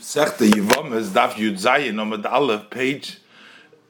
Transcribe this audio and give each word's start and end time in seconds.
Sechta 0.00 0.48
Yivamas, 0.50 1.08
Daf 1.08 1.34
Yud 1.34 1.60
Zayin, 1.60 1.96
Omid 1.96 2.24
Aleph, 2.24 2.70
page 2.70 3.18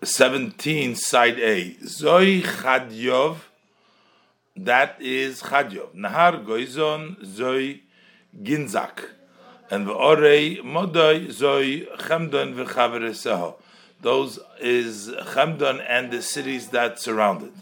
17, 0.02 0.96
side 0.96 1.38
A. 1.38 1.70
Zoi 1.84 2.42
Chadyov, 2.42 3.36
that 4.56 5.00
is 5.00 5.40
Chadyov. 5.40 5.94
Nahar 5.94 6.44
Goizon, 6.44 7.16
Zoi 7.24 7.82
Ginzak. 8.42 9.04
And 9.70 9.86
V'orei 9.86 10.60
Modoi, 10.64 11.28
Zoi 11.28 11.86
Chemdon 11.98 12.56
V'chavereseho. 12.56 13.54
Those 14.00 14.40
is 14.60 15.10
Chemdon 15.10 15.80
and 15.88 16.10
the 16.10 16.22
cities 16.22 16.70
that 16.70 16.98
surround 16.98 17.44
it. 17.44 17.52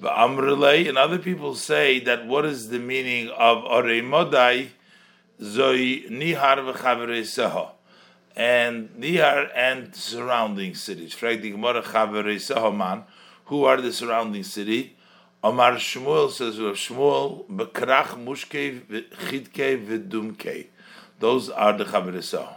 V'amrelei, 0.00 0.88
and 0.88 0.96
other 0.96 1.18
people 1.18 1.56
say 1.56 1.98
that 1.98 2.24
what 2.24 2.44
is 2.44 2.68
the 2.68 2.78
meaning 2.78 3.30
of 3.30 3.64
Orei 3.64 4.00
Modai, 4.00 4.68
Zoi 5.42 6.08
Nihar 6.08 6.72
V'chavereseho 6.72 7.72
and 8.40 8.88
Nihar 8.98 9.50
and 9.54 9.94
surrounding 9.94 10.74
cities. 10.74 11.14
Who 11.20 11.26
are 13.64 13.80
the 13.82 13.92
surrounding 13.92 14.44
city? 14.44 14.96
Omar 15.44 15.72
Shmuel 15.72 16.30
says 16.30 16.58
of 16.58 16.74
Shmuel, 16.76 17.46
Bekrach 17.50 18.24
Mushke 18.24 18.80
Chidke 19.26 19.86
Vidumke. 19.86 20.68
Those 21.18 21.50
are 21.50 21.76
the 21.76 21.84
Chaverisah. 21.84 22.54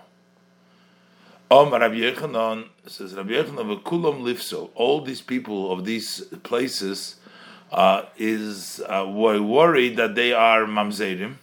Omar 1.51 1.81
Rabbi 1.81 1.95
Yechanan 1.95 2.69
says 2.87 3.13
Rabbi 3.13 3.31
Yechanan 3.31 3.77
Vekulam 3.77 4.21
Lifso. 4.21 4.69
All 4.75 5.01
these 5.01 5.19
people 5.19 5.69
of 5.69 5.83
these 5.83 6.21
places 6.43 7.17
uh, 7.73 8.03
is 8.15 8.81
uh, 8.87 9.05
were 9.05 9.41
worried 9.41 9.97
that 9.97 10.15
they 10.15 10.31
are 10.31 10.63
mamzerim 10.63 11.35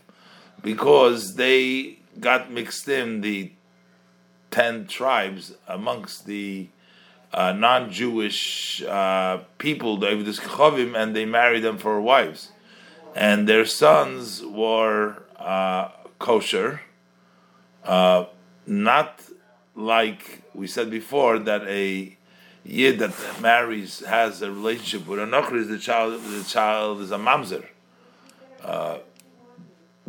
because 0.62 1.34
they 1.34 1.98
got 2.18 2.50
mixed 2.50 2.88
in 2.88 3.20
the 3.20 3.52
ten 4.50 4.86
tribes 4.86 5.54
amongst 5.68 6.26
the 6.26 6.68
uh, 7.32 7.52
non-Jewish 7.52 8.82
uh, 8.82 9.38
people, 9.58 10.02
and 10.04 11.16
they 11.16 11.24
married 11.24 11.60
them 11.60 11.78
for 11.78 12.00
wives, 12.00 12.50
and 13.14 13.48
their 13.48 13.64
sons 13.64 14.42
were 14.44 15.22
uh, 15.38 15.88
kosher, 16.18 16.80
uh, 17.84 18.24
not 18.66 19.22
like 19.74 20.42
we 20.54 20.66
said 20.66 20.90
before 20.90 21.38
that 21.38 21.62
a 21.66 22.16
yid 22.64 22.98
that 22.98 23.12
marries 23.40 24.00
has 24.00 24.42
a 24.42 24.50
relationship 24.50 25.06
with 25.06 25.18
a 25.18 25.24
nochri, 25.24 25.66
the 25.66 25.78
child 25.78 26.20
the 26.22 26.44
child 26.44 27.00
is 27.00 27.10
a 27.10 27.16
mamzer. 27.16 27.64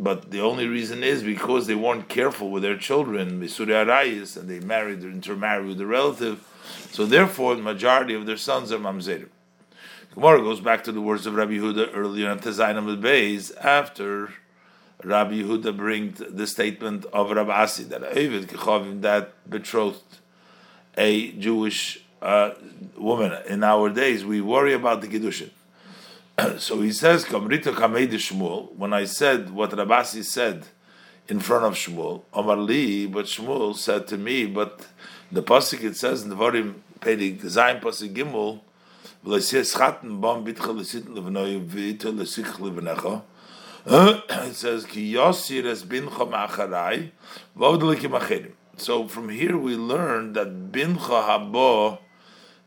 But 0.02 0.32
the 0.32 0.40
only 0.40 0.66
reason 0.66 1.04
is 1.04 1.22
because 1.22 1.68
they 1.68 1.76
weren't 1.76 2.08
careful 2.08 2.50
with 2.50 2.64
their 2.64 2.76
children, 2.76 3.38
Misuri 3.38 3.72
Arayis, 3.72 4.36
and 4.36 4.50
they 4.50 4.58
married, 4.58 5.04
or 5.04 5.10
intermarried 5.10 5.68
with 5.68 5.80
a 5.80 5.86
relative. 5.86 6.44
So 6.90 7.06
therefore, 7.06 7.54
the 7.54 7.62
majority 7.62 8.14
of 8.14 8.26
their 8.26 8.36
sons 8.36 8.72
are 8.72 8.78
mamzerim. 8.78 9.28
Gemara 10.12 10.42
goes 10.42 10.60
back 10.60 10.82
to 10.84 10.92
the 10.92 11.00
words 11.00 11.24
of 11.24 11.36
Rabbi 11.36 11.52
Yehuda 11.52 11.90
earlier 11.94 12.30
on 12.30 12.40
Tezainam 12.40 13.00
Beis 13.00 13.56
after 13.64 14.34
Rabbi 15.04 15.34
Yehuda 15.34 15.76
brings 15.76 16.18
the 16.18 16.48
statement 16.48 17.04
of 17.12 17.30
Rabbi 17.30 17.52
Asi 17.52 17.84
that 17.84 18.02
Eivid 18.02 18.46
Kechavim 18.46 19.02
that 19.02 19.48
betrothed 19.48 20.18
a 20.98 21.30
Jewish 21.30 22.04
uh, 22.20 22.54
woman. 22.98 23.40
In 23.46 23.62
our 23.62 23.88
days, 23.88 24.24
we 24.24 24.40
worry 24.40 24.74
about 24.74 25.00
the 25.00 25.06
Kiddushin. 25.06 25.50
so 26.58 26.80
he 26.80 26.92
says, 26.92 27.24
Kamrita 27.24 27.74
Kamei 27.74 28.08
Shmuel, 28.08 28.74
when 28.76 28.92
I 28.92 29.04
said 29.04 29.50
what 29.50 29.70
Rabasi 29.70 30.24
said 30.24 30.66
in 31.28 31.40
front 31.40 31.64
of 31.64 31.74
Shmuel, 31.74 32.22
Omar 32.32 32.56
Li, 32.56 33.06
but 33.06 33.26
Shmuel 33.26 33.76
said 33.76 34.06
to 34.08 34.16
me, 34.16 34.46
but 34.46 34.86
the 35.30 35.42
Pasuk 35.42 35.84
it 35.84 35.96
says 35.96 36.22
in 36.22 36.30
the 36.30 36.36
Varim 36.36 36.76
Pedig, 37.00 37.40
Zayin 37.40 37.80
Pasuk 37.80 38.14
Gimel, 38.14 38.60
it 39.24 39.42
says, 39.42 39.72
Yosir 44.86 45.66
es 45.66 45.84
bincha 45.84 46.28
ma'acharai, 46.28 47.10
So 48.76 49.06
from 49.06 49.28
here 49.28 49.56
we 49.56 49.76
learn 49.76 50.32
that 50.32 50.72
bincha 50.72 50.98
habo 50.98 51.98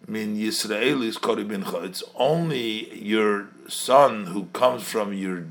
min 0.07 0.37
Yisraelis 0.37 1.19
kori 1.19 1.43
bincha. 1.43 1.83
It's 1.83 2.03
only 2.15 3.03
your 3.03 3.49
son 3.67 4.27
who 4.27 4.45
comes 4.45 4.83
from 4.83 5.13
your 5.13 5.45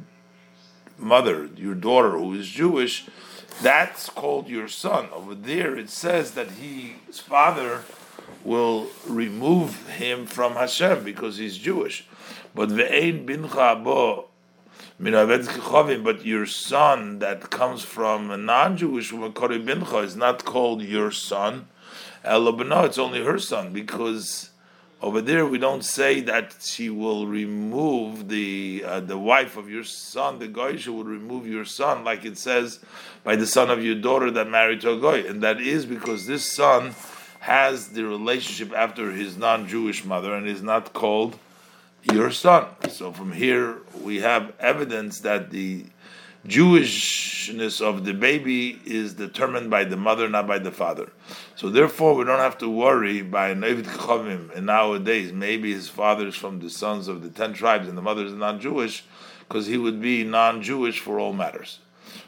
mother, 0.99 1.49
your 1.57 1.75
daughter 1.75 2.13
who 2.13 2.35
is 2.35 2.49
Jewish. 2.49 3.07
That's 3.63 4.09
called 4.11 4.49
your 4.49 4.69
son. 4.69 5.09
Over 5.13 5.35
there, 5.35 5.77
it 5.77 5.91
says 5.91 6.33
that 6.33 6.53
he, 6.53 6.97
his 7.07 7.21
father 7.21 7.83
will 8.45 8.89
remove 9.07 9.89
him 9.89 10.27
from 10.27 10.55
Hashem 10.55 11.05
because 11.05 11.39
he's 11.39 11.57
Jewish. 11.57 12.07
But 12.55 12.71
ve'ein 12.71 13.25
bincha 13.27 13.83
bo 13.83 14.29
but 14.99 16.25
your 16.25 16.47
son 16.47 17.19
that 17.19 17.51
comes 17.51 17.83
from 17.83 18.31
a 18.31 18.37
non-Jewish 18.37 19.13
woman, 19.13 19.33
Bincha, 19.33 20.05
is 20.05 20.15
not 20.15 20.45
called 20.45 20.83
your 20.83 21.11
son. 21.11 21.69
It's 22.25 22.99
only 22.99 23.25
her 23.25 23.39
son 23.39 23.73
because 23.73 24.51
over 25.05 25.21
there 25.21 25.45
we 25.45 25.59
don't 25.59 25.85
say 25.85 26.23
that 26.23 26.57
she 26.61 26.89
will 26.89 27.27
remove 27.27 28.31
the 28.31 28.83
uh, 28.87 29.01
the 29.01 29.19
wife 29.19 29.59
of 29.59 29.69
your 29.69 29.85
son, 29.85 30.39
the 30.39 30.49
Goysha 30.49 30.89
will 30.89 31.05
remove 31.05 31.47
your 31.47 31.67
son, 31.67 32.05
like 32.05 32.25
it 32.25 32.39
says 32.39 32.81
by 33.23 33.37
the 33.37 33.47
son 33.47 33.71
of 33.71 33.85
your 33.85 33.97
daughter 33.97 34.31
that 34.31 34.49
married 34.49 34.81
to 34.81 34.93
a 34.93 34.99
Goy, 34.99 35.27
and 35.29 35.43
that 35.43 35.61
is 35.61 35.85
because 35.85 36.27
this 36.27 36.51
son 36.51 36.95
has 37.41 37.89
the 37.89 38.03
relationship 38.03 38.73
after 38.75 39.11
his 39.11 39.37
non-Jewish 39.37 40.07
mother 40.07 40.35
and 40.35 40.49
is 40.49 40.63
not 40.63 40.95
called 40.95 41.39
your 42.11 42.31
son. 42.31 42.65
So 42.89 43.13
from 43.13 43.33
here 43.33 43.77
we 44.01 44.21
have 44.21 44.55
evidence 44.59 45.21
that 45.21 45.51
the 45.51 45.85
Jewishness 46.47 47.81
of 47.81 48.05
the 48.05 48.13
baby 48.13 48.79
is 48.85 49.15
determined 49.15 49.71
by 49.71 49.85
the 49.85 49.97
mother, 49.97 50.29
not 50.29 50.47
by 50.47 50.59
the 50.59 50.71
father. 50.71 51.11
So 51.57 51.71
therefore, 51.71 52.15
we 52.15 52.25
don't 52.25 52.39
have 52.39 52.59
to 52.59 52.69
worry 52.69 53.23
by 53.23 53.55
Nevid 53.55 53.87
Chavim. 53.87 54.55
And 54.55 54.67
nowadays, 54.67 55.33
maybe 55.33 55.73
his 55.73 55.89
father 55.89 56.27
is 56.27 56.35
from 56.35 56.61
the 56.61 56.69
sons 56.69 57.09
of 57.09 57.23
the 57.23 57.31
ten 57.31 57.55
tribes 57.55 57.89
and 57.89 57.97
the 57.97 58.03
mother 58.03 58.27
is 58.27 58.35
non-Jewish, 58.35 59.05
because 59.41 59.67
he 59.67 59.79
would 59.79 60.03
be 60.03 60.23
non-Jewish 60.23 61.01
for 61.01 61.19
all 61.19 61.33
matters. 61.33 61.79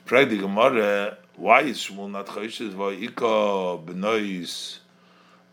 Why 0.08 0.20
is 0.22 1.78
Shmuel 1.78 2.10
not 2.10 2.26
Chayshes? 2.26 2.72
Va'ika 2.72 3.84
benois 3.84 4.78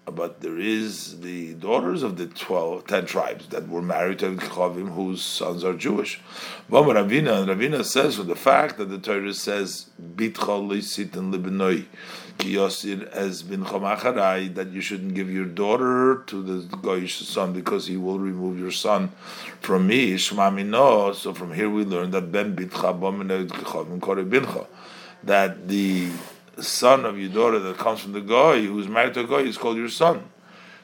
but 0.05 0.41
there 0.41 0.59
is 0.59 1.21
the 1.21 1.53
daughters 1.53 2.03
of 2.03 2.17
the 2.17 2.27
12, 2.27 2.85
10 2.87 3.05
tribes 3.05 3.47
that 3.47 3.69
were 3.69 3.81
married 3.81 4.19
to 4.19 4.35
Chavim 4.35 4.93
whose 4.93 5.23
sons 5.23 5.63
are 5.63 5.73
Jewish. 5.73 6.19
But 6.69 6.83
Ravina, 6.83 7.41
and 7.41 7.49
Ravina 7.49 7.85
says 7.85 8.17
for 8.17 8.23
the 8.23 8.35
fact 8.35 8.77
that 8.77 8.89
the 8.89 8.97
Torah 8.97 9.33
says 9.33 9.89
that 9.97 10.19
you 14.71 14.81
shouldn't 14.81 15.13
give 15.13 15.29
your 15.29 15.45
daughter 15.45 16.23
to 16.27 16.43
the 16.43 16.63
Goyish 16.77 17.23
son 17.23 17.53
because 17.53 17.87
he 17.87 17.95
will 17.95 18.19
remove 18.19 18.59
your 18.59 18.71
son 18.71 19.13
from 19.61 19.87
me. 19.87 20.17
So 20.17 21.33
from 21.33 21.53
here 21.53 21.69
we 21.69 21.85
learn 21.85 22.11
that 22.11 22.29
Ben 22.31 22.53
Bitcha 22.55 22.99
that 25.23 25.67
the 25.67 26.11
son 26.61 27.05
of 27.05 27.17
your 27.17 27.29
daughter 27.29 27.59
that 27.59 27.77
comes 27.77 28.01
from 28.01 28.11
the 28.11 28.21
guy 28.21 28.61
who's 28.61 28.87
married 28.87 29.13
to 29.15 29.21
a 29.21 29.27
guy 29.27 29.39
is 29.47 29.57
called 29.57 29.77
your 29.77 29.89
son, 29.89 30.29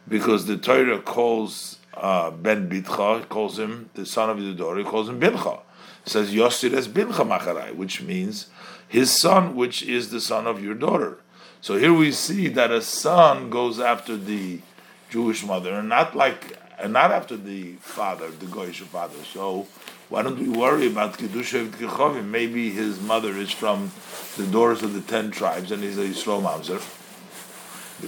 because 0.07 0.45
the 0.45 0.57
Torah 0.57 0.99
calls 0.99 1.77
uh, 1.95 2.31
Ben 2.31 2.69
Bitcha, 2.69 3.27
calls 3.29 3.59
him 3.59 3.89
the 3.93 4.05
son 4.05 4.29
of 4.29 4.39
your 4.39 4.55
daughter, 4.55 4.79
he 4.79 4.85
calls 4.85 5.09
him 5.09 5.19
Bincha. 5.19 5.59
It 6.05 6.09
says 6.09 6.33
Yosir 6.33 6.73
es 6.73 6.87
Bincha 6.87 7.27
Macharai, 7.27 7.75
which 7.75 8.01
means 8.01 8.47
his 8.87 9.11
son, 9.11 9.55
which 9.55 9.83
is 9.83 10.09
the 10.09 10.21
son 10.21 10.47
of 10.47 10.63
your 10.63 10.73
daughter. 10.73 11.19
So 11.61 11.77
here 11.77 11.93
we 11.93 12.11
see 12.13 12.47
that 12.49 12.71
a 12.71 12.81
son 12.81 13.49
goes 13.49 13.79
after 13.79 14.15
the 14.15 14.61
Jewish 15.09 15.43
mother, 15.43 15.73
and 15.73 15.89
not 15.89 16.15
like 16.15 16.57
and 16.79 16.93
not 16.93 17.11
after 17.11 17.35
the 17.35 17.73
father, 17.81 18.31
the 18.31 18.45
Goyish 18.45 18.81
father. 18.83 19.21
So 19.33 19.67
why 20.09 20.23
don't 20.23 20.39
we 20.39 20.49
worry 20.49 20.87
about 20.87 21.17
Kedusha 21.19 21.69
Kechovim? 21.69 22.25
Maybe 22.25 22.71
his 22.71 22.99
mother 22.99 23.37
is 23.37 23.51
from 23.51 23.91
the 24.37 24.47
daughters 24.47 24.81
of 24.81 24.93
the 24.93 25.01
ten 25.01 25.29
tribes 25.29 25.71
and 25.71 25.83
he's 25.83 25.99
a 25.99 26.05
Yisrael 26.05 26.41
Mamzer. 26.41 26.81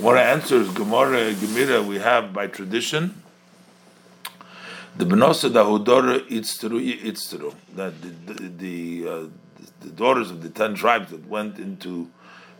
One 0.01 0.17
answers 0.17 0.69
Gemara 0.73 1.31
Gemira 1.33 1.85
we 1.85 1.99
have 1.99 2.33
by 2.33 2.47
tradition. 2.47 3.21
The 4.95 5.05
Benosa 5.05 5.51
Dahudora 5.51 6.27
Itzteru 6.27 7.01
Itzteru. 7.03 7.53
That 7.75 8.01
the 8.01 8.33
the, 8.33 8.49
the, 8.49 9.07
uh, 9.07 9.27
the, 9.81 9.89
daughters 9.89 10.31
of 10.31 10.41
the 10.41 10.49
ten 10.49 10.73
tribes 10.73 11.11
that 11.11 11.27
went 11.27 11.59
into 11.59 12.09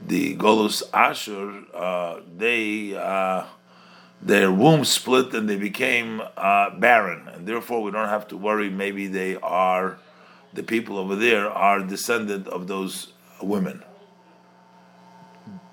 the 0.05 0.35
Golus 0.35 0.83
Asher, 0.93 1.63
uh, 1.73 2.19
they 2.38 2.95
uh, 2.95 3.45
their 4.21 4.51
womb 4.51 4.85
split 4.85 5.33
and 5.33 5.50
they 5.50 5.57
became 5.57 6.21
uh, 6.38 6.69
barren, 6.71 7.27
and 7.27 7.47
therefore 7.47 7.81
we 7.81 7.91
don't 7.91 8.09
have 8.09 8.27
to 8.27 8.38
worry. 8.38 8.69
Maybe 8.69 9.07
they 9.07 9.35
are 9.38 9.97
the 10.53 10.63
people 10.63 10.97
over 10.97 11.15
there 11.15 11.50
are 11.50 11.79
descendant 11.79 12.47
of 12.47 12.68
those 12.68 13.13
women. 13.41 13.83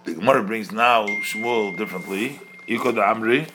The 0.04 0.14
Gemara 0.14 0.42
brings 0.44 0.72
now 0.72 1.06
Shmuel 1.06 1.76
differently. 1.76 2.40
Yikod 2.66 2.94
Amri. 2.94 3.48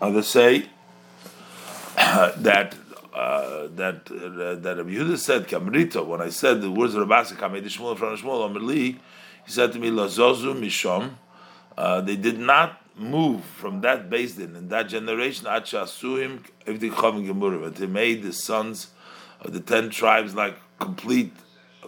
Others 0.00 0.26
say 0.28 0.68
that 1.96 2.74
uh, 3.12 3.68
that 3.74 4.10
uh, 4.10 4.54
that 4.54 4.76
Rabbi 4.76 4.90
Yehuda 4.90 5.18
said 5.18 5.48
Kamrita. 5.48 6.06
When 6.06 6.22
I 6.22 6.28
said 6.28 6.62
the 6.62 6.70
words 6.70 6.94
of 6.94 7.08
Rabbi 7.08 7.28
Kamei 7.30 7.62
Shmuel 7.64 7.92
of 7.92 7.98
Shmuel 7.98 8.50
Amerli, 8.50 8.96
he 9.44 9.52
said 9.52 9.72
to 9.72 9.78
me 9.78 9.90
Lazozu 9.90 10.54
Mishom. 10.58 11.14
Uh, 11.76 12.00
they 12.00 12.16
did 12.16 12.38
not 12.38 12.80
move 12.96 13.44
from 13.44 13.80
that 13.82 14.08
base 14.08 14.38
in 14.38 14.68
that 14.68 14.88
generation. 14.88 15.46
Achasuim 15.46 16.42
Gemurah. 16.66 17.74
They 17.74 17.86
made 17.86 18.22
the 18.22 18.32
sons 18.32 18.88
of 19.40 19.52
the 19.52 19.60
ten 19.60 19.90
tribes 19.90 20.34
like 20.34 20.56
complete 20.78 21.32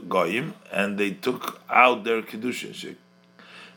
goyim, 0.08 0.54
and 0.72 0.98
they 0.98 1.10
took 1.10 1.60
out 1.68 2.04
their 2.04 2.22
kedushin. 2.22 2.96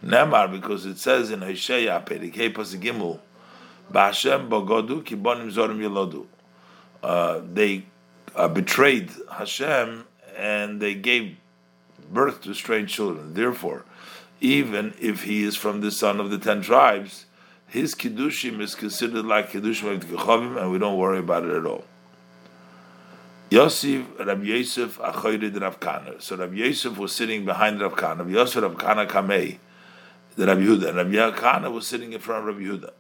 Nemar 0.04 0.52
because 0.52 0.86
it 0.86 0.98
says 0.98 1.32
in 1.32 1.42
Hosea 1.42 2.04
Perikei 2.06 2.54
Pasigimul, 2.54 3.20
Ba'Hashem 3.92 4.50
Bogodu 4.50 5.04
Kibonim 5.04 5.52
Zorim 5.52 5.80
Yelodu 5.80 6.26
uh, 7.04 7.42
they 7.54 7.84
uh, 8.36 8.48
betrayed 8.48 9.12
Hashem 9.32 10.06
and 10.38 10.82
they 10.82 10.94
gave 10.94 11.36
birth 12.12 12.42
to 12.42 12.54
strange 12.54 12.94
children. 12.94 13.34
Therefore, 13.34 13.86
even 14.42 14.96
if 15.00 15.24
he 15.24 15.44
is 15.44 15.56
from 15.56 15.82
the 15.82 15.92
son 15.92 16.20
of 16.20 16.32
the 16.32 16.38
ten 16.38 16.62
tribes, 16.62 17.26
his 17.68 17.96
kiddushim 17.96 18.60
is 18.60 18.76
considered 18.76 19.26
like 19.26 19.52
kiddushim 19.52 19.96
of 19.96 20.06
Gechavim, 20.06 20.60
and 20.60 20.72
we 20.72 20.80
don't 20.80 20.98
worry 20.98 21.20
about 21.20 21.46
it 21.46 21.52
at 21.52 21.66
all. 21.66 21.86
Yosef 23.52 24.06
Rabbi 24.20 24.44
Yosef 24.44 24.98
Achoyred 24.98 25.62
Rav 25.62 25.80
Kana. 25.80 26.20
So 26.20 26.38
Rabbi 26.38 26.56
Yosef 26.56 26.98
was 26.98 27.14
sitting 27.14 27.46
behind 27.46 27.82
Rav 27.82 27.96
Kana. 27.96 28.28
Yosef 28.28 28.64
Rav 28.64 28.78
Kana 28.78 29.06
Kamei, 29.06 29.58
the 30.36 30.48
Rabbi 30.48 30.62
Yehuda, 30.62 30.96
Rabbi 30.96 31.38
Kana 31.38 31.70
was 31.70 31.86
sitting 31.86 32.14
in 32.14 32.20
front 32.20 32.48
of 32.48 32.56
Rabbi 32.56 32.68
Yehuda. 32.68 32.92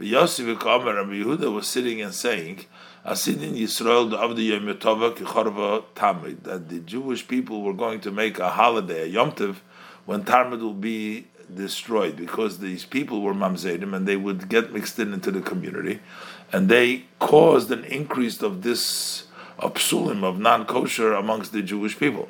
Yosef 0.00 0.46
Rabbi 0.46 0.62
Yehuda 0.62 1.52
was 1.52 1.66
sitting 1.66 2.00
and 2.00 2.14
saying, 2.14 2.66
Asidin 3.04 3.58
Yisrael 3.58 4.10
Avdi 4.10 4.78
Kicharva 4.78 5.84
Tamid, 5.96 6.42
that 6.44 6.68
the 6.68 6.78
Jewish 6.80 7.26
people 7.26 7.62
were 7.62 7.74
going 7.74 8.00
to 8.00 8.10
make 8.10 8.38
a 8.38 8.50
holiday, 8.50 9.02
a 9.02 9.06
Yom 9.06 9.32
Tov, 9.32 9.56
when 10.08 10.24
Tarmoid 10.24 10.62
will 10.62 10.72
be 10.72 11.26
destroyed, 11.54 12.16
because 12.16 12.60
these 12.60 12.86
people 12.86 13.20
were 13.20 13.34
Mamzedim 13.34 13.94
and 13.94 14.08
they 14.08 14.16
would 14.16 14.48
get 14.48 14.72
mixed 14.72 14.98
in 14.98 15.12
into 15.12 15.30
the 15.30 15.42
community, 15.42 16.00
and 16.50 16.70
they 16.70 17.04
caused 17.18 17.70
an 17.70 17.84
increase 17.84 18.40
of 18.40 18.62
this 18.62 19.24
of 19.58 19.74
psulim, 19.74 20.24
of 20.24 20.38
non-kosher 20.38 21.12
amongst 21.12 21.52
the 21.52 21.60
Jewish 21.60 21.98
people. 21.98 22.26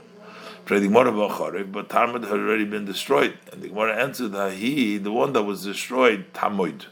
But 0.65 0.83
Tarmoid 0.83 2.25
had 2.25 2.33
already 2.33 2.65
been 2.65 2.85
destroyed, 2.85 3.39
and 3.53 3.63
the 3.63 3.69
Gemara 3.69 3.95
answered 3.95 4.33
that 4.33 4.55
he, 4.55 4.99
the 4.99 5.13
one 5.13 5.33
that 5.35 5.45
was 5.45 5.63
destroyed, 5.63 6.33
Tamoid, 6.35 6.87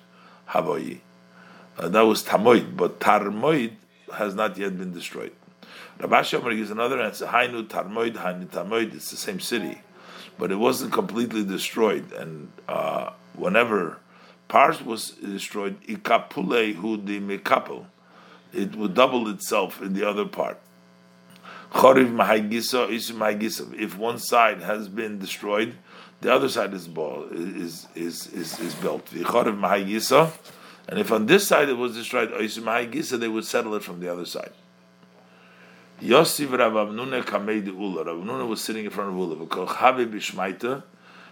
Havoyi. 0.50 1.00
Uh, 1.77 1.89
that 1.89 2.03
was 2.03 2.23
Tamoid, 2.23 2.77
but 2.77 3.00
Tarmoid 3.00 3.73
has 4.15 4.37
not 4.37 4.56
yet 4.56 4.79
been 4.79 4.93
destroyed. 4.93 5.32
Rabashi 5.99 6.39
Amar 6.39 6.55
gives 6.55 6.71
another 6.71 7.00
answer. 7.03 7.27
Hainu 7.27 7.67
Tarmoid, 7.67 8.15
Hainu 8.15 8.47
Tamoid, 8.47 8.94
it's 8.94 9.11
the 9.11 9.17
same 9.17 9.41
city, 9.41 9.81
but 10.38 10.50
it 10.50 10.56
wasn't 10.56 10.93
completely 10.93 11.44
destroyed. 11.44 12.12
And 12.12 12.50
uh, 12.69 13.11
whenever 13.35 13.99
Pars 14.49 14.83
was 14.83 15.11
destroyed, 15.11 15.81
Ikapule 15.87 16.77
it 18.53 18.75
would 18.77 18.94
double 18.94 19.29
itself 19.29 19.83
in 19.83 19.93
the 19.94 20.09
other 20.09 20.25
part. 20.25 20.59
Choriv 21.73 22.11
Mahagisa 22.15 22.88
Mahagisa. 23.12 23.75
If 23.75 23.99
one 23.99 24.19
side 24.19 24.62
has 24.62 24.88
been 24.88 25.19
destroyed, 25.19 25.75
the 26.21 26.33
other 26.33 26.49
side 26.49 26.73
is 26.73 26.89
is 27.32 27.87
is 27.94 28.27
is, 28.32 28.61
is 28.61 28.75
built. 28.77 29.05
Mahagisa 29.59 30.32
and 30.89 30.99
if 30.99 31.11
on 31.11 31.27
this 31.27 31.47
side 31.47 31.69
it 31.69 31.77
was 31.77 31.94
destroyed, 31.94 32.31
Gisa, 32.31 33.19
they 33.19 33.29
would 33.29 33.44
settle 33.44 33.75
it 33.75 33.82
from 33.82 34.00
the 34.00 34.11
other 34.11 34.25
side. 34.25 34.53
Yosef 36.00 36.52
Rav 36.52 36.72
Avnuna 36.72 37.25
Kamei 37.25 37.64
de 37.64 37.72
Ula. 37.72 38.04
Rav 38.04 38.19
Avnuna 38.19 38.46
was 38.46 38.60
sitting 38.60 38.84
in 38.84 38.90
front 38.90 39.10
of 39.10 39.16
Ula, 39.16 39.37
Bishmaita, 39.37 40.82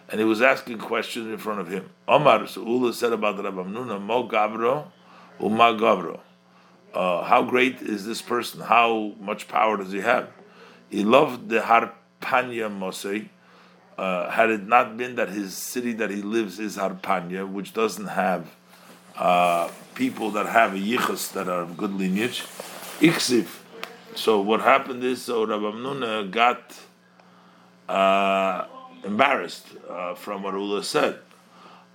and 0.09 0.19
he 0.19 0.25
was 0.25 0.41
asking 0.41 0.79
questions 0.79 1.27
in 1.27 1.37
front 1.37 1.61
of 1.61 1.69
him. 1.69 1.91
Omar, 2.09 2.47
so 2.47 2.63
Ula 2.63 2.93
said 2.95 3.13
about 3.13 3.43
Rav 3.43 3.55
Avnuna, 3.55 4.01
Mo 4.01 4.27
Gavro, 4.27 4.87
Uma 5.39 5.75
Gavro. 5.79 6.21
Uh, 6.95 7.25
how 7.25 7.43
great 7.43 7.83
is 7.83 8.07
this 8.07 8.23
person? 8.23 8.61
How 8.61 9.13
much 9.21 9.49
power 9.49 9.77
does 9.77 9.93
he 9.93 10.01
have? 10.01 10.31
He 10.89 11.05
loved 11.05 11.49
the 11.49 11.61
Harpanya 11.61 12.71
Mosei. 12.71 13.29
Uh, 13.99 14.31
had 14.31 14.51
it 14.51 14.67
not 14.67 14.97
been 14.97 15.17
that 15.17 15.29
his 15.29 15.57
city 15.57 15.93
that 15.95 16.11
he 16.11 16.23
lives 16.23 16.59
is 16.59 16.77
Harpanya, 16.77 17.49
which 17.49 17.75
doesn't 17.75 18.07
have 18.07 18.55
uh, 19.17 19.69
people 19.95 20.31
that 20.31 20.47
have 20.47 20.75
a 20.75 20.79
yichus 20.79 21.33
that 21.33 21.49
are 21.49 21.63
of 21.63 21.77
good 21.77 21.93
lineage. 21.93 22.43
Iksiv. 23.01 23.47
So 24.15 24.41
what 24.41 24.61
happened 24.61 25.03
is, 25.03 25.23
so 25.23 25.45
Rabbi 25.45 25.65
Amnuna 25.65 26.31
got 26.31 26.79
uh, 27.89 28.67
embarrassed 29.05 29.67
uh, 29.91 30.15
from 30.15 30.45
what 30.45 30.55
Ula 30.55 30.85
said. 30.85 31.19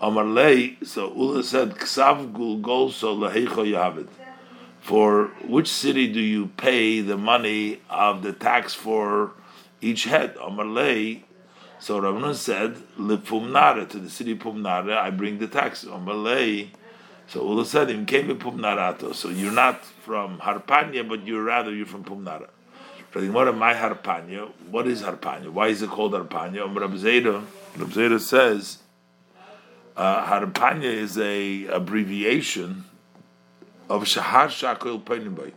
Amarlei, 0.01 0.86
so 0.86 1.13
Ula 1.13 1.44
said, 1.44 1.75
Ksav 1.75 2.33
gul 2.33 2.92
so 2.92 3.16
lehecho 3.16 3.66
yahavit. 3.66 4.07
For 4.81 5.27
which 5.48 5.68
city 5.68 6.12
do 6.12 6.19
you 6.19 6.48
pay 6.57 7.01
the 7.01 7.18
money 7.18 7.81
of 7.89 8.21
the 8.21 8.33
tax 8.33 8.74
for 8.74 9.31
each 9.81 10.04
head? 10.04 10.36
Amarlei, 10.36 11.24
so 11.80 12.00
Rabbi 12.00 12.33
said, 12.33 12.75
Lipumnare, 12.98 13.88
to 13.89 13.98
the 13.98 14.10
city 14.10 14.33
of 14.33 14.39
Pumnare, 14.39 14.98
I 14.98 15.10
bring 15.10 15.39
the 15.39 15.48
tax. 15.48 15.86
Amarlei, 15.86 16.69
so 17.30 17.42
all 17.42 17.54
Ula 17.54 17.66
said, 17.66 17.92
"Im 17.92 18.06
came 18.06 18.28
Pumnarato." 18.40 19.14
So 19.14 19.30
you're 19.30 19.52
not 19.52 19.86
from 19.86 20.40
Harpanya, 20.40 21.08
but 21.08 21.26
you're 21.26 21.44
rather 21.44 21.72
you're 21.74 21.86
from 21.86 22.04
Pumnara. 22.04 22.50
What 23.14 23.56
my 23.56 23.74
Harpanya? 23.74 24.52
What 24.70 24.88
is 24.88 25.02
Harpanya? 25.02 25.50
Why 25.50 25.68
is 25.68 25.81
it 25.81 25.90
called 25.90 26.14
Harpanya? 26.14 26.64
Um, 26.64 26.78
Rab 26.78 26.94
Zeda, 26.94 27.44
Rab 27.78 27.90
Zeda 27.90 28.20
says 28.20 28.80
uh, 29.96 30.26
Harpanya 30.26 30.84
is 30.84 31.18
a 31.18 31.66
abbreviation 31.68 32.86
of 33.90 34.04
Shahar 34.04 34.48
Shakil 34.48 35.04
Peinibay. 35.04 35.54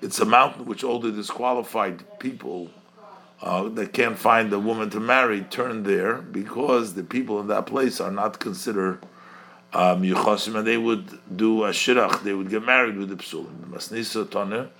It's 0.00 0.18
a 0.18 0.24
mountain 0.24 0.66
which 0.66 0.84
all 0.84 1.00
the 1.00 1.10
disqualified 1.10 2.18
people 2.18 2.70
uh, 3.42 3.68
that 3.70 3.92
can't 3.92 4.18
find 4.18 4.52
a 4.52 4.58
woman 4.58 4.90
to 4.90 5.00
marry 5.00 5.42
turn 5.42 5.82
there 5.82 6.16
because 6.16 6.94
the 6.94 7.02
people 7.02 7.40
in 7.40 7.48
that 7.48 7.66
place 7.66 8.00
are 8.00 8.10
not 8.10 8.38
considered 8.38 9.00
um, 9.72 10.02
and 10.02 10.66
they 10.66 10.76
would 10.76 11.36
do 11.36 11.64
a 11.64 11.70
shirach, 11.70 12.22
they 12.22 12.32
would 12.32 12.48
get 12.50 12.64
married 12.64 12.96
with 12.96 13.08
the 13.10 13.16
psulim. 13.16 13.60
The 13.60 13.76
Masnisa 13.76 14.30
Tana, 14.30 14.70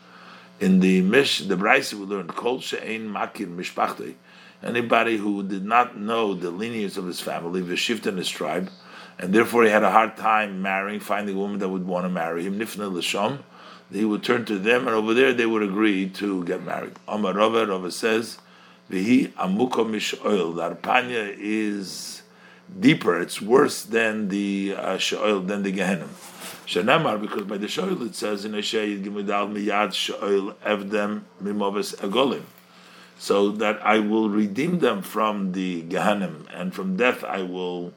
in 0.60 0.80
the 0.80 1.02
Mish, 1.02 1.40
the 1.40 1.56
Braisi 1.56 1.94
would 1.94 2.08
learn, 2.08 2.28
Kol 2.28 2.60
She'ein 2.60 3.08
Makir 3.08 3.54
Mishpachtei, 3.54 4.14
anybody 4.62 5.16
who 5.18 5.42
did 5.42 5.64
not 5.64 5.98
know 5.98 6.34
the 6.34 6.50
lineage 6.50 6.96
of 6.96 7.06
his 7.06 7.20
family, 7.20 7.60
Veshivta 7.60 8.06
in 8.06 8.16
his 8.16 8.28
tribe, 8.28 8.70
and 9.18 9.32
therefore 9.32 9.64
he 9.64 9.70
had 9.70 9.82
a 9.82 9.90
hard 9.90 10.16
time 10.16 10.62
marrying, 10.62 11.00
finding 11.00 11.36
a 11.36 11.38
woman 11.38 11.58
that 11.58 11.68
would 11.68 11.86
want 11.86 12.04
to 12.04 12.08
marry 12.08 12.44
him, 12.44 12.58
Nifna 12.58 12.90
Lasham, 12.90 13.40
he 13.92 14.04
would 14.04 14.24
turn 14.24 14.44
to 14.46 14.58
them, 14.58 14.86
and 14.86 14.96
over 14.96 15.14
there 15.14 15.32
they 15.32 15.46
would 15.46 15.62
agree 15.62 16.08
to 16.08 16.44
get 16.44 16.64
married. 16.64 16.94
Amar 17.06 17.34
Rava, 17.34 17.66
Rava 17.66 17.90
says, 17.90 18.38
Vihi 18.90 19.32
Amuka 19.32 19.88
Mish 19.88 20.14
Oil, 20.24 20.52
the 20.52 21.36
is 21.38 22.22
deeper. 22.78 23.20
It's 23.20 23.40
worse 23.40 23.82
than 23.82 24.28
the 24.28 24.74
uh, 24.76 24.98
than 25.40 25.62
the 25.62 25.72
Gehenim. 25.72 26.08
Shenamar, 26.66 27.20
because 27.20 27.44
by 27.44 27.58
the 27.58 27.68
Shoil 27.68 28.02
it 28.02 28.14
says 28.16 28.44
in 28.44 28.52
Ashayid 28.52 29.04
Gimudal 29.04 29.52
Miyad 29.52 29.90
Shoil 29.90 30.54
Evdem 30.64 31.22
Mimoves 31.42 31.94
Agolim. 31.96 32.42
So 33.18 33.50
that 33.52 33.80
I 33.86 34.00
will 34.00 34.28
redeem 34.28 34.80
them 34.80 35.02
from 35.02 35.52
the 35.52 35.82
Gehenim 35.84 36.46
and 36.52 36.74
from 36.74 36.96
death 36.96 37.22
I 37.24 37.42
will 37.42 37.92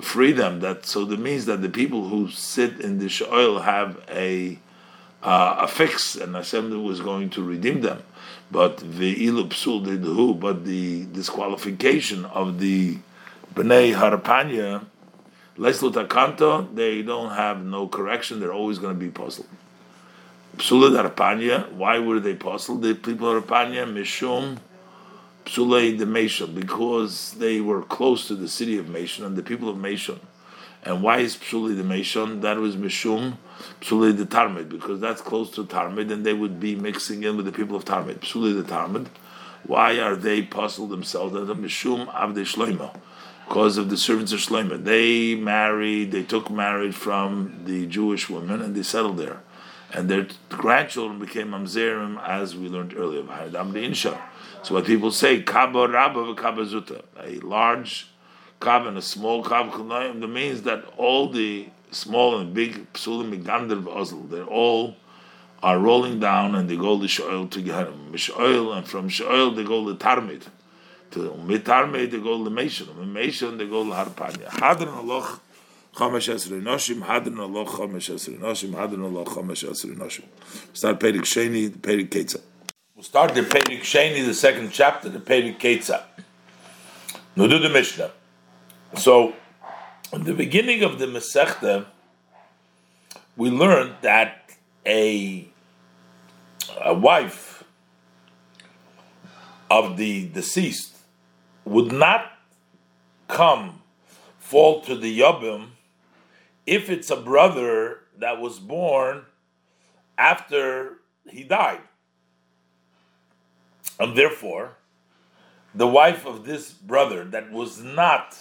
free 0.00 0.32
them. 0.32 0.60
That 0.60 0.86
so 0.86 1.04
that 1.06 1.18
means 1.18 1.46
that 1.46 1.62
the 1.62 1.70
people 1.70 2.08
who 2.08 2.30
sit 2.30 2.80
in 2.80 2.98
the 2.98 3.08
Shoil 3.08 3.62
have 3.62 3.98
a 4.10 4.58
uh, 5.22 5.56
a 5.60 5.68
fix, 5.68 6.16
and 6.16 6.34
Hashem 6.34 6.82
was 6.82 7.00
going 7.00 7.30
to 7.30 7.42
redeem 7.42 7.80
them. 7.80 8.02
But 8.50 8.78
the 8.78 9.26
ilu 9.26 9.48
psul 9.48 9.86
who, 9.86 10.34
but 10.34 10.64
the 10.64 11.06
disqualification 11.06 12.24
of 12.26 12.58
the 12.58 12.98
Bnei 13.54 13.94
Harpanya, 13.94 14.84
Leslut 15.58 16.06
Akanto, 16.06 16.74
they 16.74 17.02
don't 17.02 17.30
have 17.32 17.62
no 17.62 17.86
correction, 17.86 18.40
they're 18.40 18.52
always 18.52 18.78
going 18.78 18.94
to 18.94 19.00
be 19.00 19.10
puzzled. 19.10 19.48
Psulat 20.56 21.02
Harpanya, 21.02 21.70
why 21.72 21.98
were 21.98 22.20
they 22.20 22.34
puzzled? 22.34 22.82
The 22.82 22.94
people 22.94 23.36
of 23.36 23.44
Harpanya, 23.44 23.86
Mishum, 23.86 24.58
Psulei 25.44 25.98
de 25.98 26.06
Meshon, 26.06 26.54
because 26.54 27.32
they 27.32 27.60
were 27.60 27.82
close 27.82 28.28
to 28.28 28.34
the 28.34 28.48
city 28.48 28.78
of 28.78 28.86
Meshon 28.86 29.24
and 29.24 29.36
the 29.36 29.42
people 29.42 29.68
of 29.68 29.76
Meshon. 29.76 30.20
And 30.84 31.02
why 31.02 31.18
is 31.18 31.36
Psulei 31.36 31.76
de 31.76 31.82
Meshon? 31.82 32.40
That 32.40 32.58
was 32.58 32.76
Mishum, 32.76 33.36
Psulei 33.80 34.16
de 34.16 34.24
Tarmid, 34.24 34.68
because 34.68 35.00
that's 35.00 35.20
close 35.20 35.50
to 35.52 35.64
Tarmid 35.64 36.10
and 36.10 36.24
they 36.24 36.34
would 36.34 36.58
be 36.58 36.74
mixing 36.74 37.22
in 37.24 37.36
with 37.36 37.46
the 37.46 37.52
people 37.52 37.76
of 37.76 37.84
Tarmid. 37.84 38.20
Psulei 38.20 38.54
de 38.54 38.62
Tarmid 38.62 39.08
Why 39.64 39.98
are 39.98 40.16
they 40.16 40.42
puzzled 40.42 40.90
themselves? 40.90 41.34
The 41.34 41.54
Mishum 41.54 42.12
Avdei 42.12 42.44
Shloimo, 42.44 42.96
because 43.46 43.76
of 43.76 43.90
the 43.90 43.96
servants 43.96 44.32
of 44.32 44.40
Shloimo. 44.40 44.82
They 44.82 45.34
married, 45.34 46.12
they 46.12 46.22
took 46.22 46.50
marriage 46.50 46.94
from 46.94 47.62
the 47.64 47.86
Jewish 47.86 48.30
women 48.30 48.62
and 48.62 48.74
they 48.74 48.82
settled 48.82 49.18
there. 49.18 49.40
And 49.94 50.08
their 50.08 50.26
grandchildren 50.48 51.18
became 51.18 51.48
Mamzerim, 51.50 52.22
as 52.26 52.56
we 52.56 52.68
learned 52.68 52.94
earlier. 52.96 53.24
So 54.62 54.74
what 54.74 54.86
people 54.86 55.10
say, 55.10 55.42
Kaba 55.42 55.86
Rabba 55.86 56.34
Kaba 56.34 56.64
Zuta, 56.64 57.02
a 57.20 57.40
large 57.40 58.08
Kab 58.60 58.86
and 58.86 58.96
a 58.96 59.02
small 59.02 59.42
Kab 59.44 59.70
that 59.88 60.28
means 60.28 60.62
that 60.62 60.84
all 60.96 61.28
the 61.28 61.68
small 61.90 62.38
and 62.38 62.54
big 62.54 62.90
Psulim 62.94 63.36
Megander 63.36 63.82
Ozl, 63.82 64.30
they're 64.30 64.44
all 64.44 64.96
are 65.62 65.78
rolling 65.78 66.18
down 66.18 66.54
and 66.54 66.68
they 66.68 66.76
go 66.76 66.98
to 66.98 67.06
Shoel 67.06 67.48
to 67.50 67.62
Gehenim. 67.62 68.10
Mishoel, 68.10 68.76
and 68.76 68.86
from 68.86 69.08
Shoel 69.08 69.54
they 69.54 69.64
go 69.64 69.86
to 69.86 69.94
Tarmid. 69.94 70.42
To 71.12 71.30
Mitarmid 71.46 72.10
they 72.10 72.18
go 72.18 72.42
to 72.42 72.50
Meshon. 72.50 72.86
From 72.86 73.12
Meshon 73.12 73.58
they 73.58 73.66
go 73.66 73.84
to 73.84 73.90
Harpanya. 73.90 74.48
Hadran 74.48 74.88
Aloch 74.88 75.40
Chomesh 75.94 76.32
Esrei 76.32 76.62
Noshim, 76.62 77.02
Hadran 77.02 77.36
Aloch 77.36 77.68
Chomesh 77.68 78.10
Esrei 78.14 78.38
Noshim, 78.38 78.70
Hadran 78.70 79.00
Aloch 79.00 79.26
Chomesh 79.26 79.68
Esrei 79.68 79.94
Noshim. 79.94 80.24
Start 80.72 80.98
Perik 80.98 81.20
Sheni, 81.20 81.68
Perik 81.68 82.08
Ketza. 82.08 82.40
We'll 82.94 83.04
start 83.04 83.34
the 83.34 83.42
Perik 83.42 83.80
Sheni, 83.80 84.24
the 84.24 84.32
second 84.32 84.70
chapter, 84.70 85.10
the 85.10 85.18
Perik 85.18 85.58
Ketza. 85.58 86.02
Now 87.36 87.46
do 87.46 87.58
the 87.58 87.68
Mishnah. 87.68 88.10
So, 88.96 89.34
in 90.12 90.24
the 90.24 90.34
beginning 90.34 90.82
of 90.82 90.98
the 90.98 91.06
Masechta, 91.06 91.86
we 93.36 93.50
learned 93.50 93.96
that 94.02 94.50
a 94.86 95.48
a 96.80 96.94
wife 96.94 97.64
of 99.70 99.96
the 99.96 100.28
deceased 100.28 100.91
would 101.64 101.92
not 101.92 102.32
come 103.28 103.80
fall 104.38 104.80
to 104.82 104.96
the 104.96 105.20
Yabim 105.20 105.68
if 106.66 106.90
it's 106.90 107.10
a 107.10 107.16
brother 107.16 108.00
that 108.18 108.40
was 108.40 108.58
born 108.58 109.24
after 110.18 110.98
he 111.28 111.42
died. 111.42 111.80
And 113.98 114.16
therefore, 114.16 114.76
the 115.74 115.86
wife 115.86 116.26
of 116.26 116.44
this 116.44 116.70
brother 116.72 117.24
that 117.24 117.50
was 117.50 117.80
not 117.80 118.36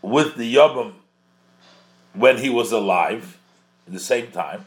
with 0.00 0.36
the 0.36 0.54
Yabim 0.54 0.94
when 2.14 2.38
he 2.38 2.50
was 2.50 2.72
alive, 2.72 3.38
at 3.86 3.92
the 3.92 4.00
same 4.00 4.30
time, 4.30 4.66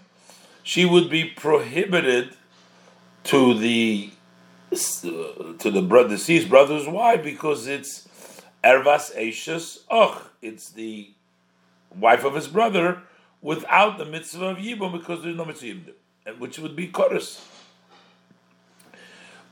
she 0.64 0.86
would 0.86 1.10
be 1.10 1.26
prohibited 1.26 2.36
to 3.26 3.54
the 3.54 4.12
Uh, 4.75 5.53
to 5.58 5.72
the 5.72 6.05
deceased 6.10 6.50
brother's 6.50 6.86
wife 6.86 7.24
because 7.24 7.65
it's 7.65 8.10
ervas 8.62 9.15
eishes 9.15 9.79
och. 9.89 10.22
It's 10.41 10.72
the 10.72 11.12
wife 11.98 12.25
of 12.25 12.36
his 12.36 12.50
brother 12.50 13.01
without 13.41 13.98
the 13.98 14.03
mitzvah 14.03 14.48
of 14.48 14.58
yibum 14.58 14.91
because 14.91 15.24
there's 15.24 15.38
no 15.38 15.46
mitzvah 15.46 15.67
yibum, 15.67 16.39
which 16.39 16.60
would 16.60 16.75
be 16.75 16.88
chorus. 16.88 17.41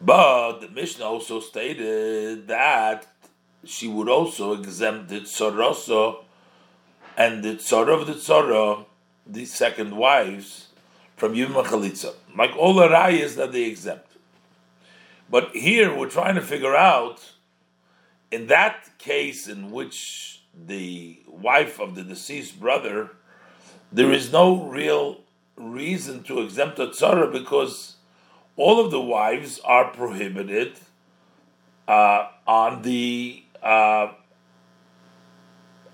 But 0.01 0.59
the 0.59 0.67
Mishnah 0.67 1.05
also 1.05 1.39
stated 1.39 2.49
that 2.49 3.07
she 3.63 3.87
would 3.87 4.09
also 4.09 4.51
exempt 4.51 5.07
the 5.07 5.21
tzoroso 5.21 6.25
and 7.15 7.41
the 7.45 7.55
tzor 7.55 7.87
of 7.87 8.07
the 8.07 8.13
tzoro, 8.15 8.87
the 9.25 9.45
second 9.45 9.95
wives, 9.95 10.67
from 11.15 11.33
Yom 11.33 11.53
Chalitza, 11.53 12.13
like 12.37 12.53
all 12.57 12.73
the 12.73 12.89
rayas 12.89 13.35
that 13.35 13.53
they 13.53 13.63
exempt. 13.63 14.12
But 15.29 15.55
here 15.55 15.95
we're 15.95 16.09
trying 16.09 16.35
to 16.35 16.41
figure 16.41 16.75
out, 16.75 17.33
in 18.31 18.47
that 18.47 18.97
case 18.97 19.47
in 19.47 19.71
which 19.71 20.43
the 20.53 21.19
wife 21.27 21.79
of 21.79 21.95
the 21.95 22.03
deceased 22.03 22.59
brother, 22.59 23.11
there 23.91 24.11
is 24.11 24.31
no 24.31 24.63
real 24.63 25.21
reason 25.55 26.23
to 26.23 26.39
exempt 26.41 26.79
a 26.79 26.87
tzara 26.87 27.31
because 27.31 27.95
all 28.55 28.83
of 28.83 28.91
the 28.91 29.01
wives 29.01 29.59
are 29.63 29.85
prohibited 29.91 30.77
uh, 31.87 32.27
on 32.47 32.81
the. 32.81 33.43
Uh, 33.61 34.13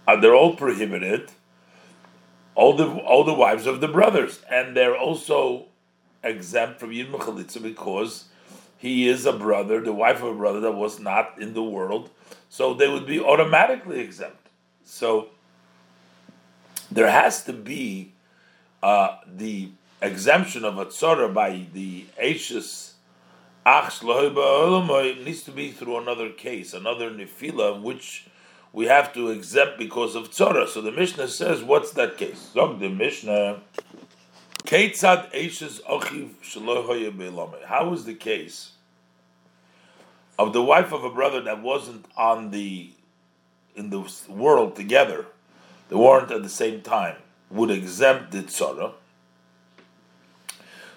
uh, 0.07 0.15
they're 0.19 0.35
all 0.35 0.55
prohibited 0.55 1.31
all 2.55 2.73
the 2.73 2.85
all 2.85 3.23
the 3.23 3.33
wives 3.33 3.65
of 3.65 3.79
the 3.79 3.87
brothers, 3.87 4.41
and 4.49 4.75
they're 4.75 4.97
also 4.97 5.65
exempt 6.23 6.79
from 6.79 6.91
Yid 6.91 7.11
Chalitza 7.11 7.61
because 7.61 8.25
he 8.79 9.07
is 9.07 9.25
a 9.25 9.33
brother, 9.33 9.81
the 9.81 9.93
wife 9.93 10.23
of 10.23 10.29
a 10.29 10.33
brother 10.33 10.61
that 10.61 10.71
was 10.71 10.99
not 10.99 11.33
in 11.37 11.53
the 11.53 11.61
world, 11.61 12.09
so 12.49 12.73
they 12.73 12.87
would 12.87 13.05
be 13.05 13.19
automatically 13.19 13.99
exempt. 13.99 14.47
So 14.83 15.27
there 16.89 17.11
has 17.11 17.43
to 17.43 17.53
be 17.53 18.13
uh, 18.81 19.17
the 19.27 19.69
exemption 20.01 20.63
of 20.63 20.79
a 20.79 20.85
tzora 20.85 21.31
by 21.31 21.67
the 21.73 22.05
Ashes 22.17 22.95
needs 25.23 25.43
to 25.43 25.51
be 25.51 25.71
through 25.71 25.97
another 25.97 26.29
case, 26.29 26.73
another 26.73 27.11
nefila, 27.11 27.81
which 27.81 28.25
we 28.71 28.85
have 28.85 29.13
to 29.13 29.29
exempt 29.29 29.77
because 29.77 30.15
of 30.15 30.31
tzara. 30.31 30.67
So 30.67 30.81
the 30.81 30.91
Mishnah 30.91 31.27
says, 31.27 31.61
what's 31.61 31.91
that 31.91 32.17
case? 32.17 32.51
Zog 32.53 32.79
the 32.79 32.89
Mishnah. 32.89 33.61
How 34.69 34.75
is 37.91 38.05
the 38.05 38.13
case 38.19 38.71
of 40.37 40.53
the 40.53 40.61
wife 40.61 40.91
of 40.91 41.03
a 41.03 41.09
brother 41.09 41.41
that 41.41 41.63
wasn't 41.63 42.05
on 42.15 42.51
the 42.51 42.91
in 43.75 43.89
the 43.89 44.07
world 44.27 44.75
together, 44.75 45.25
they 45.89 45.95
weren't 45.95 46.29
at 46.29 46.43
the 46.43 46.49
same 46.49 46.81
time, 46.81 47.15
would 47.49 47.71
exempt 47.71 48.31
the 48.31 48.43
tzara? 48.43 48.91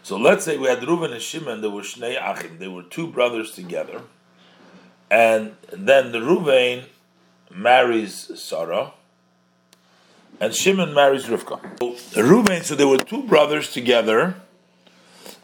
So 0.03 0.19
let's 0.19 0.45
say 0.45 0.59
we 0.59 0.67
had 0.69 0.81
Reuven 0.81 1.13
and 1.13 1.23
Shimon, 1.23 1.63
they 1.63 1.69
were 1.69 1.81
Shnei 1.81 2.21
Achim, 2.21 2.59
they 2.59 2.69
were 2.69 2.83
two 2.83 3.07
brothers 3.07 3.53
together, 3.53 4.03
and 5.11 5.57
then 5.73 6.13
the 6.13 6.19
Reuven 6.19 6.85
marries 7.51 8.39
Sarah, 8.39 8.93
and 10.43 10.53
Shimon 10.53 10.93
marries 10.93 11.27
Rivka. 11.27 11.61
So, 11.79 12.21
Ruvain, 12.21 12.65
so 12.65 12.75
there 12.75 12.89
were 12.89 12.99
two 12.99 13.23
brothers 13.23 13.73
together 13.73 14.35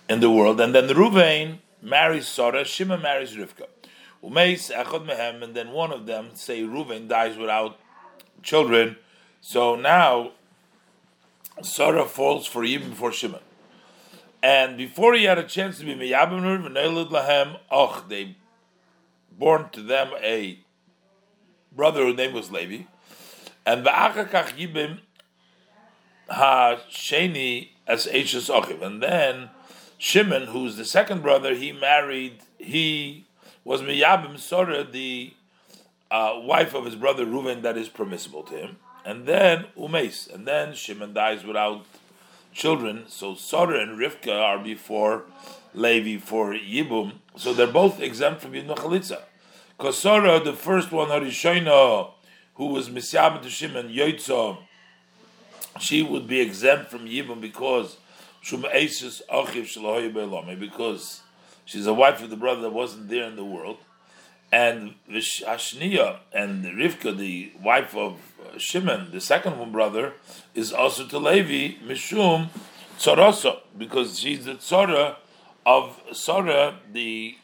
in 0.08 0.18
the 0.18 0.28
world, 0.28 0.60
and 0.60 0.74
then 0.74 0.88
Ruvain 0.88 1.58
marries 1.80 2.26
Sarah, 2.26 2.64
Shimon 2.64 3.00
marries 3.00 3.36
Rivka. 3.36 3.66
Umeis 4.24 4.74
Echad 4.74 5.06
Mehem, 5.06 5.44
and 5.44 5.54
then 5.54 5.70
one 5.70 5.92
of 5.92 6.06
them, 6.06 6.30
say 6.34 6.62
Ruvain, 6.62 7.06
dies 7.06 7.36
without 7.36 7.78
children. 8.42 8.96
So 9.40 9.76
now 9.76 10.32
Sarah 11.62 12.04
falls 12.04 12.48
for 12.48 12.64
even 12.64 12.90
before 12.90 13.12
Shimon. 13.12 13.38
And 14.42 14.76
before 14.76 15.14
he 15.14 15.24
had 15.24 15.38
a 15.38 15.44
chance 15.44 15.78
to 15.78 15.84
be 15.84 15.94
Meyabim 15.94 16.74
Lahem, 17.08 17.56
Och, 17.70 18.08
they 18.08 18.34
born 19.30 19.68
to 19.70 19.80
them 19.80 20.10
a 20.20 20.58
brother 21.70 22.04
whose 22.04 22.16
name 22.16 22.32
was 22.32 22.50
Levi, 22.50 22.82
and 23.68 23.84
va'achakach 23.84 24.56
yibim 24.56 24.98
ha 26.30 26.78
sheni 26.90 27.68
as 27.86 28.06
Eishes 28.06 28.48
Ochiv, 28.48 28.80
and 28.82 29.02
then 29.02 29.50
Shimon, 29.98 30.46
who's 30.46 30.76
the 30.76 30.86
second 30.86 31.22
brother, 31.22 31.54
he 31.54 31.72
married. 31.72 32.40
He 32.58 33.26
was 33.64 33.82
miyabim 33.82 34.38
Sora, 34.38 34.84
the 34.84 35.34
uh, 36.10 36.40
wife 36.42 36.72
of 36.74 36.86
his 36.86 36.94
brother 36.94 37.26
Reuven, 37.26 37.60
that 37.60 37.76
is 37.76 37.90
permissible 37.90 38.42
to 38.44 38.54
him, 38.56 38.76
and 39.04 39.26
then 39.26 39.66
Umes, 39.76 40.32
and 40.32 40.46
then 40.48 40.72
Shimon 40.72 41.12
dies 41.12 41.44
without 41.44 41.84
children. 42.54 43.04
So 43.08 43.34
Sora 43.34 43.82
and 43.82 43.98
Rivka 43.98 44.34
are 44.34 44.58
before 44.58 45.24
Levi 45.74 46.18
for 46.24 46.54
Yibum, 46.54 47.16
so 47.36 47.52
they're 47.52 47.66
both 47.66 48.00
exempt 48.00 48.40
from 48.40 48.52
Yidno 48.52 48.76
Chalitza. 48.76 49.20
Kosora, 49.78 50.42
the 50.42 50.54
first 50.54 50.90
one, 50.90 51.08
Harishoina, 51.08 52.12
who 52.58 52.66
was 52.66 52.90
Misyam 52.90 53.40
to 53.40 53.48
Shimon, 53.48 53.88
Yoitzo, 53.88 54.58
she 55.80 56.02
would 56.02 56.26
be 56.26 56.40
exempt 56.40 56.90
from 56.90 57.06
Yibum 57.06 57.40
because 57.40 57.96
Shum 58.42 58.66
Aces 58.72 59.22
Achiv 59.32 60.58
because 60.58 61.22
she's 61.64 61.86
a 61.86 61.94
wife 61.94 62.20
of 62.20 62.30
the 62.30 62.36
brother 62.36 62.62
that 62.62 62.72
wasn't 62.72 63.08
there 63.08 63.24
in 63.24 63.36
the 63.36 63.44
world. 63.44 63.78
And 64.50 64.94
Ashniya 65.08 66.18
and 66.32 66.64
Rivka, 66.64 67.16
the 67.16 67.52
wife 67.62 67.94
of 67.94 68.18
uh, 68.42 68.58
Shimon, 68.58 69.12
the 69.12 69.20
second 69.20 69.70
brother, 69.70 70.14
is 70.54 70.72
also 70.72 71.06
to 71.06 71.18
Levi, 71.18 71.76
Mishum 71.86 72.48
Tzorosa, 72.98 73.60
because 73.76 74.18
she's 74.18 74.46
the 74.46 74.54
Tzora 74.54 75.16
of 75.64 76.00
Sora, 76.12 76.76
the 76.92 77.36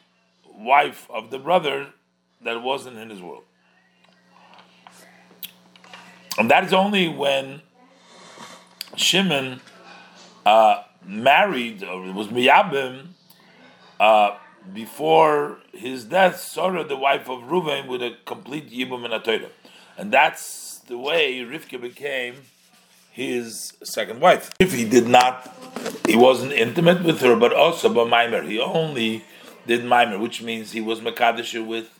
wife 0.57 1.07
of 1.09 1.29
the 1.31 1.39
brother 1.39 1.87
that 2.43 2.61
wasn't 2.61 2.97
in 2.97 3.11
his 3.11 3.21
world. 3.21 3.43
And 6.37 6.51
that 6.51 6.63
is 6.65 6.73
only 6.73 7.07
when 7.07 7.61
Shimon 8.95 9.61
uh, 10.45 10.83
married, 11.03 11.83
or 11.83 12.11
was 12.13 12.27
Miyabim, 12.27 13.07
uh, 13.99 14.37
before 14.73 15.59
his 15.73 16.05
death, 16.05 16.39
Sarah, 16.39 16.83
the 16.83 16.97
wife 16.97 17.29
of 17.29 17.43
Reuven, 17.43 17.87
with 17.87 18.01
a 18.01 18.17
complete 18.25 18.69
Yibum 18.71 19.05
and 19.05 19.13
a 19.13 19.49
And 19.97 20.11
that's 20.11 20.79
the 20.87 20.97
way 20.97 21.39
Rivka 21.39 21.79
became 21.79 22.35
his 23.11 23.73
second 23.83 24.19
wife. 24.19 24.51
If 24.59 24.73
he 24.73 24.83
did 24.83 25.07
not, 25.07 25.53
he 26.07 26.17
wasn't 26.17 26.51
intimate 26.51 27.03
with 27.03 27.21
her, 27.21 27.35
but 27.35 27.53
also 27.53 27.87
by 27.87 28.01
Maimer. 28.01 28.45
He 28.47 28.59
only 28.59 29.23
did 29.65 29.81
Maimer, 29.81 30.19
which 30.19 30.41
means 30.41 30.73
he 30.73 30.81
was 30.81 30.99
Makadisha 30.99 31.65
with 31.65 31.97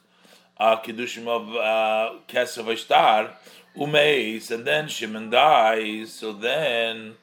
uh, 0.57 0.77
Kiddushim 0.81 1.27
of 1.27 1.49
uh, 1.55 2.19
Kesav 2.27 2.65
Ashtar, 2.65 3.31
Umeis, 3.77 4.51
and 4.51 4.65
then 4.65 4.87
Shimon 4.87 5.29
dies, 5.29 6.13
so 6.13 6.31
then 6.33 7.15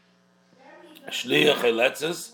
Shliach 1.09 1.63
Eletzes. 1.63 2.33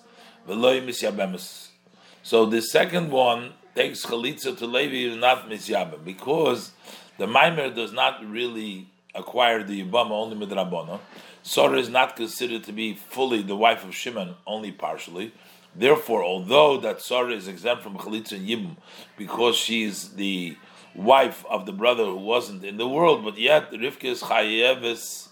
So 2.22 2.46
the 2.46 2.62
second 2.62 3.10
one 3.10 3.52
takes 3.74 4.04
Chalitza 4.06 4.56
to 4.58 4.66
Levi, 4.66 5.14
not 5.16 5.48
Misyabem, 5.48 6.04
because 6.04 6.72
the 7.18 7.26
Maimer 7.26 7.74
does 7.74 7.92
not 7.92 8.24
really 8.28 8.88
acquire 9.14 9.62
the 9.62 9.84
Yibama 9.84 10.10
only 10.10 10.46
Midrabona. 10.46 11.00
Sarah 11.42 11.78
is 11.78 11.88
not 11.88 12.16
considered 12.16 12.64
to 12.64 12.72
be 12.72 12.94
fully 12.94 13.42
the 13.42 13.56
wife 13.56 13.84
of 13.84 13.94
Shimon, 13.94 14.34
only 14.46 14.72
partially. 14.72 15.32
Therefore, 15.74 16.24
although 16.24 16.78
that 16.80 17.00
Sarah 17.00 17.32
is 17.32 17.46
exempt 17.46 17.82
from 17.82 17.96
Chalitza 17.98 18.32
and 18.32 18.48
Yibum 18.48 18.76
because 19.16 19.56
she 19.56 19.84
is 19.84 20.10
the 20.10 20.56
wife 20.94 21.44
of 21.48 21.66
the 21.66 21.72
brother 21.72 22.04
who 22.04 22.16
wasn't 22.16 22.64
in 22.64 22.76
the 22.76 22.88
world, 22.88 23.24
but 23.24 23.38
yet 23.38 23.70
Rivka 23.72 24.82
is 24.84 25.28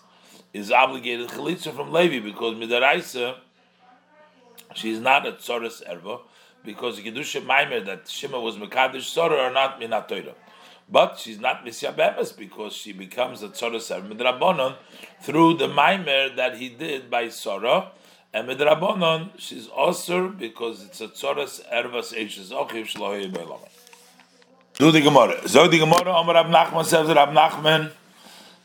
is 0.53 0.71
obligated 0.71 1.29
Chalitza 1.29 1.75
from 1.75 1.93
Levi 1.93 2.21
because 2.21 2.55
Midaraisa 2.55 3.37
she 4.75 4.91
is 4.91 5.01
not 5.01 5.27
a 5.27 5.33
Tzoris 5.33 5.83
Erva 5.89 6.21
because 6.65 6.97
the 6.97 7.11
Kedusha 7.11 7.41
Maimer 7.45 7.85
that 7.87 8.09
Shimon 8.09 8.43
was 8.43 8.57
Mekadosh 8.57 9.05
Sarah 9.05 9.39
are 9.39 9.53
not 9.53 9.81
Minatoira. 9.81 10.35
But 10.89 11.19
she's 11.19 11.41
not 11.41 11.65
Misyabemes 11.65 12.37
because 12.37 12.73
she 12.73 12.93
becomes 12.93 13.43
a 13.43 13.49
Tzoros 13.49 13.91
Midrabonon 14.07 14.77
through 15.23 15.55
the 15.55 15.69
Maimer 15.69 16.37
that 16.37 16.57
he 16.59 16.69
did 16.69 17.11
by 17.11 17.29
Sora. 17.29 17.91
And 18.33 18.49
Midrabonon, 18.49 19.31
she's 19.37 19.67
also 19.67 20.29
because 20.29 20.85
it's 20.85 21.01
a 21.01 21.09
Tzoros 21.09 21.67
Ervas 21.73 22.15
Eishes 22.15 22.53
Ochiv 22.53 22.87
Shlohi 22.87 23.33
Be'elamah. 23.33 23.76
Do 24.79 24.91
the 24.91 25.01
Gemara. 25.01 25.49
So 25.49 25.69
the 25.69 25.79
Gemara, 25.79 26.13
Amar 26.13 26.35
Rab 26.35 26.47
Nachman 26.49 26.85
says 26.85 27.09
that 27.09 27.17
Rab 27.17 27.31
Nachman, 27.31 27.93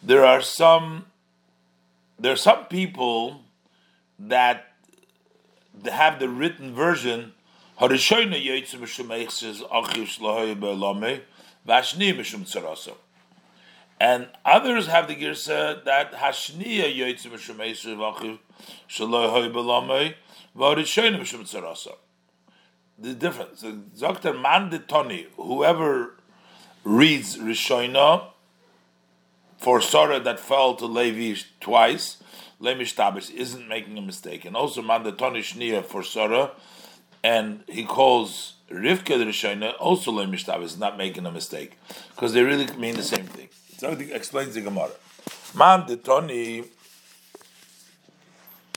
there 0.03 0.25
are 0.25 0.41
some, 0.41 1.05
there 2.19 2.33
are 2.33 2.37
some 2.37 2.65
people 2.65 3.43
that 4.19 4.73
have 5.89 6.19
the 6.19 6.27
written 6.27 6.75
version, 6.75 7.31
Harishoyna 7.79 8.43
Yitzim 8.45 8.81
Shemeich 8.81 9.31
says 9.31 9.61
Achiv 9.61 10.19
Shlohi 10.19 10.59
Be'elamah, 10.59 11.21
Vashni 11.65 12.13
mishum. 12.13 12.95
And 14.01 14.27
others 14.43 14.87
have 14.87 15.07
the 15.07 15.15
girsa 15.15 15.83
that 15.85 16.11
hashniya 16.13 16.93
yoytze 16.93 17.27
mishum 17.27 17.57
eisur 17.57 17.95
vachiv 17.95 18.39
shaloi 18.89 19.29
hoi 19.29 19.49
belamei 19.49 20.15
mishum. 20.57 21.95
The 22.97 23.13
difference. 23.13 23.63
Dr. 23.99 24.33
Manditoni, 24.33 25.27
whoever 25.35 26.15
reads 26.83 27.37
Rishoina 27.37 28.27
for 29.57 29.81
Sarah 29.81 30.19
that 30.19 30.39
fell 30.39 30.75
to 30.75 30.85
Levi 30.85 31.39
twice, 31.59 32.17
Lemish 32.61 32.95
Tabis 32.95 33.33
isn't 33.33 33.67
making 33.67 33.97
a 33.97 34.01
mistake. 34.01 34.45
And 34.45 34.55
also 34.55 34.81
Manditoni 34.81 35.39
Shnia 35.39 35.83
for 35.83 36.03
Sarah, 36.03 36.51
and 37.23 37.63
he 37.67 37.83
calls 37.83 38.55
Rivka 38.71 39.17
the 39.17 39.25
Rishona 39.25 39.73
also 39.79 40.11
learn 40.11 40.31
Mishtav 40.31 40.63
is 40.63 40.77
not 40.77 40.97
making 40.97 41.25
a 41.25 41.31
mistake 41.31 41.77
because 42.11 42.33
they 42.33 42.41
really 42.41 42.67
mean 42.77 42.95
the 42.95 43.03
same 43.03 43.25
thing. 43.25 43.49
So 43.77 43.91
it 43.91 44.11
explains 44.11 44.53
the 44.53 44.61
Gemara. 44.61 44.91
Man 45.53 45.85
the 45.87 45.97
Tony 45.97 46.63